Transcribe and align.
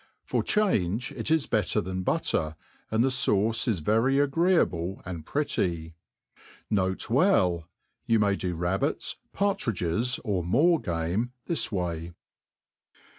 For 0.25 0.41
change 0.41 1.11
it 1.11 1.29
is 1.29 1.45
better 1.45 1.79
than 1.79 2.01
butter, 2.01 2.55
and 2.89 3.03
the 3.03 3.09
faucc 3.09 3.67
is 3.67 3.81
very 3.81 4.17
agreeable 4.17 4.99
and 5.05 5.27
pretty. 5.27 5.93
N. 6.75 6.95
B. 6.95 7.59
You 8.07 8.17
may 8.19 8.35
do 8.35 8.55
rabbits, 8.55 9.17
partridges, 9.31 10.19
or 10.23 10.43
moor 10.43 10.79
game 10.79 11.33
this 11.45 11.71
way. 11.71 12.13